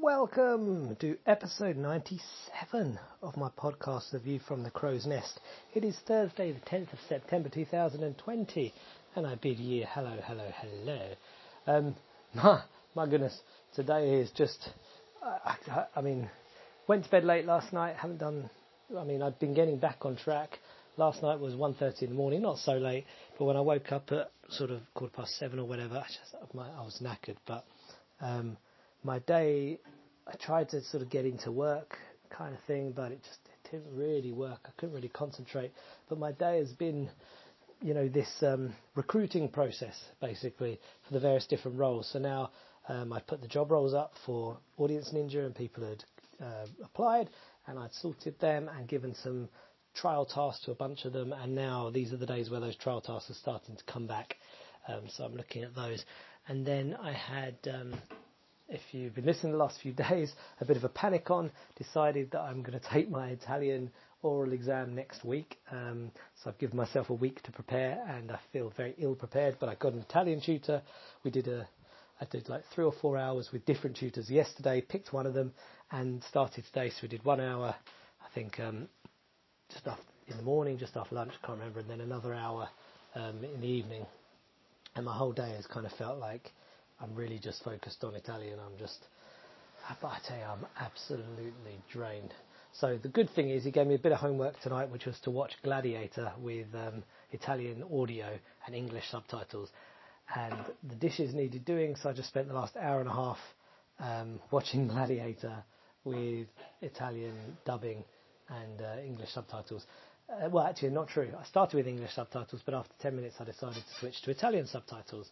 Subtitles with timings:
[0.00, 5.40] Welcome to episode 97 of my podcast, The View from the Crow's Nest.
[5.74, 8.72] It is Thursday, the 10th of September 2020,
[9.16, 11.08] and I bid you hello, hello, hello.
[11.66, 11.96] Um,
[12.34, 12.62] my,
[12.94, 13.38] my goodness,
[13.74, 14.70] today is just,
[15.22, 16.30] I, I, I mean,
[16.86, 18.50] went to bed late last night, haven't done,
[18.96, 20.58] I mean, I've been getting back on track.
[20.96, 23.06] Last night was 1.30 in the morning, not so late,
[23.38, 26.34] but when I woke up at sort of quarter past seven or whatever, I, just,
[26.34, 27.64] I was knackered, but
[28.20, 28.56] um,
[29.04, 29.78] my day,
[30.26, 31.98] I tried to sort of get into work
[32.30, 34.60] kind of thing, but it just it didn't really work.
[34.64, 35.72] I couldn't really concentrate.
[36.08, 37.10] But my day has been,
[37.80, 42.08] you know, this um, recruiting process basically for the various different roles.
[42.12, 42.50] So now
[42.88, 46.04] um, I put the job roles up for Audience Ninja, and people had
[46.40, 47.30] uh, applied,
[47.66, 49.48] and I'd sorted them and given some
[49.94, 51.32] trial tasks to a bunch of them.
[51.32, 54.36] And now these are the days where those trial tasks are starting to come back.
[54.88, 56.04] Um, so I'm looking at those.
[56.48, 57.94] And then I had um,
[58.72, 62.30] if you've been listening the last few days, a bit of a panic on, decided
[62.32, 63.90] that I'm going to take my Italian
[64.22, 65.58] oral exam next week.
[65.70, 66.10] Um,
[66.42, 69.68] so I've given myself a week to prepare and I feel very ill prepared, but
[69.68, 70.80] I got an Italian tutor.
[71.24, 71.68] We did a,
[72.20, 75.52] I did like three or four hours with different tutors yesterday, picked one of them
[75.90, 76.90] and started today.
[76.90, 77.74] So we did one hour,
[78.24, 78.88] I think, um,
[79.72, 82.68] just after, in the morning, just after lunch, I can't remember, and then another hour
[83.14, 84.06] um, in the evening.
[84.94, 86.52] And my whole day has kind of felt like
[87.02, 88.58] I'm really just focused on Italian.
[88.64, 88.98] I'm just,
[90.00, 92.32] but I tell you, I'm absolutely drained.
[92.74, 95.18] So the good thing is he gave me a bit of homework tonight, which was
[95.20, 99.68] to watch Gladiator with um, Italian audio and English subtitles.
[100.34, 100.54] And
[100.88, 103.38] the dishes needed doing, so I just spent the last hour and a half
[103.98, 105.64] um, watching Gladiator
[106.04, 106.46] with
[106.80, 108.04] Italian dubbing
[108.48, 109.84] and uh, English subtitles.
[110.30, 111.28] Uh, well, actually, not true.
[111.38, 114.66] I started with English subtitles, but after 10 minutes, I decided to switch to Italian
[114.66, 115.28] subtitles.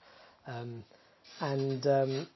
[0.47, 0.85] Um,
[1.41, 2.27] and um,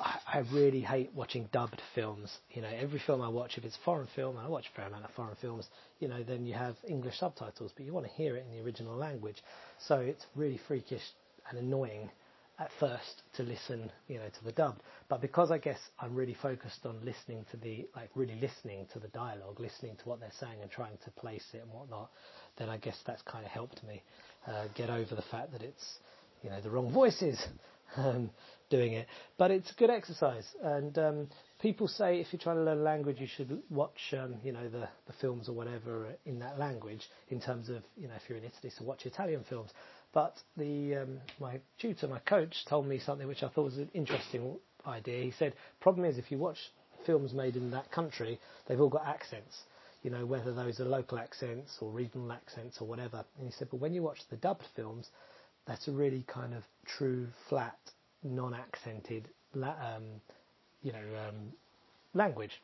[0.00, 2.38] I, I, really hate watching dubbed films.
[2.50, 4.76] You know, every film I watch, if it's a foreign film, and I watch a
[4.76, 5.68] fair amount of foreign films,
[6.00, 8.64] you know, then you have English subtitles, but you want to hear it in the
[8.64, 9.42] original language.
[9.78, 11.02] So it's really freakish
[11.48, 12.10] and annoying
[12.58, 14.82] at first to listen, you know, to the dubbed.
[15.08, 19.00] But because I guess I'm really focused on listening to the, like really listening to
[19.00, 22.10] the dialogue, listening to what they're saying and trying to place it and whatnot,
[22.56, 24.02] then I guess that's kind of helped me
[24.46, 25.98] uh, get over the fact that it's,
[26.44, 27.42] you know, the wrong voices
[27.96, 28.30] um,
[28.70, 29.08] doing it.
[29.38, 31.28] But it's a good exercise, and um,
[31.60, 34.68] people say if you're trying to learn a language, you should watch, um, you know,
[34.68, 37.02] the, the films or whatever in that language.
[37.30, 39.70] In terms of, you know, if you're in Italy, so watch Italian films.
[40.12, 43.90] But the um, my tutor, my coach, told me something which I thought was an
[43.94, 44.56] interesting
[44.86, 45.24] idea.
[45.24, 46.58] He said, problem is if you watch
[47.04, 49.62] films made in that country, they've all got accents.
[50.02, 53.24] You know, whether those are local accents or regional accents or whatever.
[53.38, 55.08] And he said, but when you watch the dubbed films,
[55.66, 57.78] that's a really kind of true, flat,
[58.22, 60.02] non-accented, um,
[60.82, 60.98] you know,
[61.28, 61.52] um,
[62.12, 62.62] language.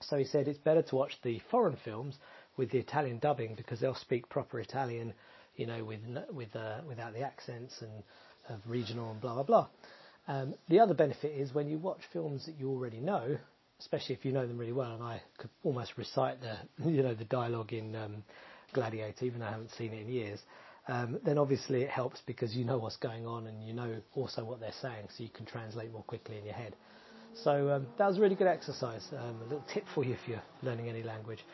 [0.00, 2.16] So he said it's better to watch the foreign films
[2.56, 5.14] with the Italian dubbing because they'll speak proper Italian,
[5.56, 6.00] you know, with
[6.32, 8.02] with uh, without the accents and
[8.48, 9.68] of regional and blah blah blah.
[10.26, 13.36] Um, the other benefit is when you watch films that you already know,
[13.80, 16.56] especially if you know them really well, and I could almost recite the
[16.90, 18.24] you know the dialogue in um,
[18.72, 20.40] Gladiator, even though I haven't seen it in years
[20.86, 24.60] then obviously it helps because you know what's going on and you know also what
[24.60, 26.76] they're saying, so you can translate more quickly in your head.
[27.42, 29.06] So um, that was a really good exercise.
[29.12, 31.44] Um, a little tip for you if you're learning any language.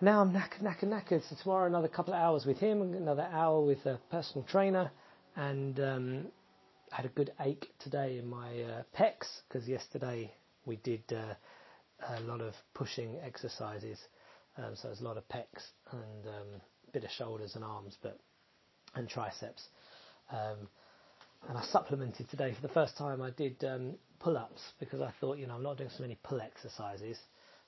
[0.00, 1.28] Now I'm knackered, knackered, knackered.
[1.28, 4.90] So tomorrow another couple of hours with him, another hour with a personal trainer,
[5.36, 6.26] and um,
[6.92, 10.32] I had a good ache today in my uh, pecs because yesterday
[10.66, 11.34] we did uh,
[12.16, 13.98] a lot of pushing exercises.
[14.56, 16.60] Um, so there's a lot of pecs and um,
[16.94, 18.18] bit of shoulders and arms, but
[18.94, 19.64] and triceps.
[20.30, 20.68] Um,
[21.48, 23.20] and I supplemented today for the first time.
[23.20, 26.40] I did um, pull-ups because I thought, you know, I'm not doing so many pull
[26.40, 27.18] exercises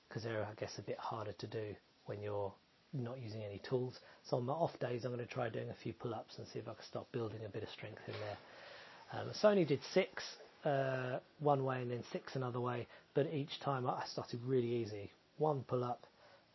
[0.07, 2.51] because they're, I guess, a bit harder to do when you're
[2.93, 3.99] not using any tools.
[4.23, 6.59] So on my off days, I'm going to try doing a few pull-ups and see
[6.59, 9.21] if I can start building a bit of strength in there.
[9.21, 10.23] Um, so I only did six
[10.65, 15.11] uh, one way and then six another way, but each time I started really easy.
[15.37, 16.07] One pull-up,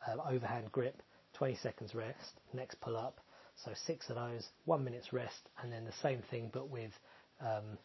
[0.09, 1.01] uh, overhand grip,
[1.35, 3.21] 20 seconds rest, next pull up.
[3.65, 6.93] So six of those, one minute's rest, and then the same thing but with
[7.41, 7.79] um,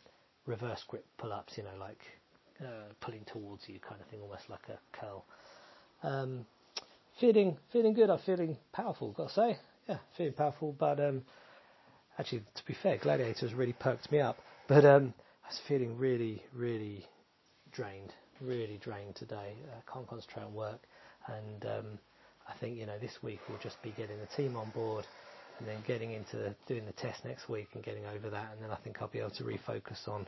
[0.45, 1.99] reverse grip pull ups, you know, like
[2.61, 5.25] uh, pulling towards you kind of thing, almost like a curl.
[6.03, 6.45] Um,
[7.19, 8.09] feeling feeling good.
[8.09, 9.11] I'm feeling powerful.
[9.11, 9.57] Got to say,
[9.88, 10.75] yeah, feeling powerful.
[10.77, 11.23] But um,
[12.17, 14.38] actually, to be fair, Gladiator has really perked me up.
[14.67, 17.05] But um, I was feeling really, really
[17.71, 19.53] drained, really drained today.
[19.71, 20.81] I can't concentrate on work,
[21.27, 22.00] and um,
[22.47, 25.05] I think you know this week we'll just be getting the team on board,
[25.59, 28.63] and then getting into the, doing the test next week and getting over that, and
[28.63, 30.27] then I think I'll be able to refocus on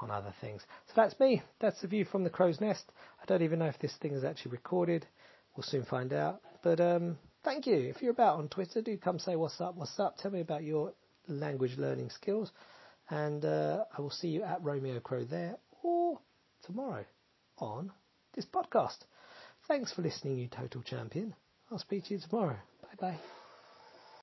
[0.00, 0.62] on other things.
[0.86, 1.42] So that's me.
[1.60, 2.90] That's the view from the crow's nest.
[3.22, 5.06] I don't even know if this thing is actually recorded.
[5.56, 6.40] We'll soon find out.
[6.62, 7.76] But um, thank you.
[7.76, 10.16] If you're about on Twitter, do come say what's up, what's up.
[10.16, 10.92] Tell me about your
[11.28, 12.50] language learning skills.
[13.08, 16.18] And uh, I will see you at Romeo Crow there or
[16.64, 17.04] tomorrow
[17.58, 17.92] on
[18.34, 18.98] this podcast.
[19.68, 21.34] Thanks for listening, you total champion.
[21.70, 22.56] I'll speak to you tomorrow.
[22.82, 23.20] Bye bye.